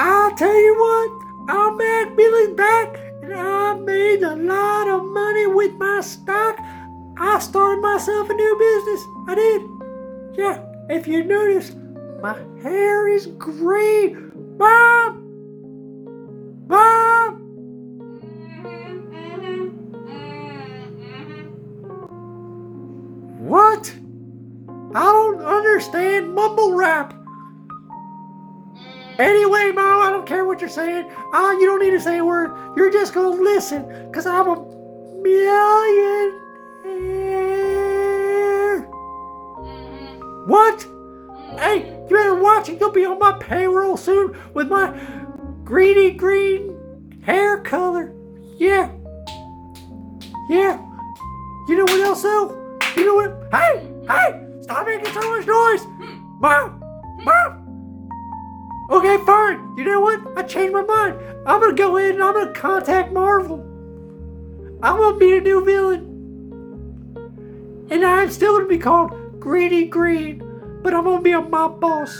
[0.00, 5.48] I'll tell you what, I'm back, Billy's back, and I made a lot of money
[5.48, 6.56] with my stock.
[7.18, 9.04] I started myself a new business.
[9.26, 9.62] I did.
[10.38, 11.74] Yeah, if you notice,
[12.22, 14.30] my hair is green.
[14.56, 15.24] Mom!
[16.68, 17.34] Mom!
[23.40, 23.92] What?
[24.94, 27.17] I don't understand mumble rap.
[29.18, 31.10] Anyway, Mom, I don't care what you're saying.
[31.32, 32.52] Uh, you don't need to say a word.
[32.76, 34.54] You're just gonna listen, because I'm a
[35.20, 36.32] millionaire.
[39.58, 40.48] Mm-hmm.
[40.48, 40.78] What?
[40.78, 41.58] Mm-hmm.
[41.58, 41.78] Hey,
[42.08, 42.78] you better watch it.
[42.78, 44.96] You'll be on my payroll soon with my
[45.64, 48.12] greeny green hair color.
[48.56, 48.90] Yeah.
[50.48, 50.78] Yeah.
[51.68, 52.78] You know what else though?
[52.96, 53.36] You know what?
[53.52, 53.90] Hey!
[54.06, 54.46] Hey!
[54.62, 55.84] Stop making so much noise!
[56.40, 56.80] Mom!
[57.24, 57.57] Mom!
[58.90, 59.76] Okay, fine.
[59.76, 60.20] You know what?
[60.36, 61.18] I changed my mind.
[61.46, 63.60] I'm gonna go in and I'm gonna contact Marvel.
[64.82, 66.04] I'm gonna be the new villain.
[67.90, 70.42] And I'm still gonna be called Greedy Green,
[70.82, 72.16] but I'm gonna be a mob boss.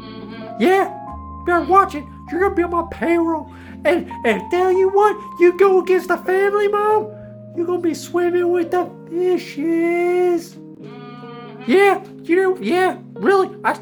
[0.00, 0.62] Mm-hmm.
[0.62, 2.04] Yeah, you better watch it.
[2.30, 3.52] You're gonna be on my payroll.
[3.84, 7.12] And and tell you what, you go against the family, mom,
[7.56, 10.54] you're gonna be swimming with the fishes.
[10.54, 11.70] Mm-hmm.
[11.70, 13.56] Yeah, you know, yeah, really.
[13.64, 13.78] I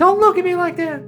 [0.00, 1.02] don't look at me like that.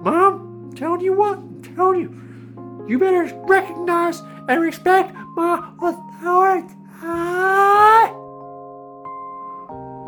[0.00, 2.86] Mom, I'm telling you what, I'm telling you.
[2.88, 6.74] You better recognize and respect my authority.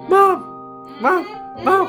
[0.09, 1.27] Mom, mom,
[1.63, 1.89] mom.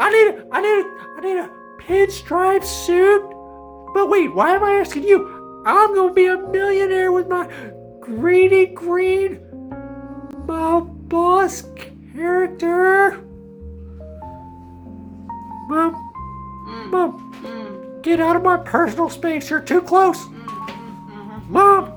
[0.00, 0.86] I need a, I need a,
[1.16, 3.22] I need a pinstripe suit.
[3.94, 5.62] But wait, why am I asking you?
[5.64, 7.48] I'm gonna be a millionaire with my
[8.00, 9.38] greedy green,
[10.44, 11.62] my boss
[12.16, 13.22] character.
[15.68, 16.12] Mom,
[16.90, 19.50] mom, get out of my personal space.
[19.50, 20.26] You're too close.
[21.48, 21.92] Mom,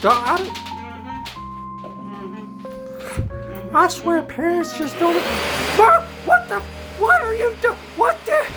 [0.00, 0.66] don't- I,
[3.72, 5.14] I swear parents just don't.
[5.78, 6.60] Mom, what the?
[6.98, 7.69] What are you doing?